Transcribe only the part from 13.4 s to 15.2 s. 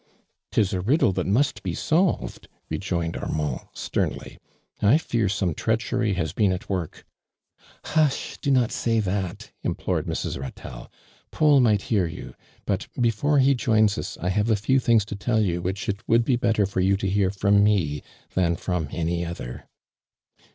joins us, I have a few things to